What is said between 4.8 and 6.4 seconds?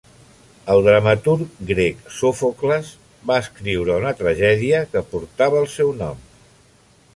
que portava el seu nom.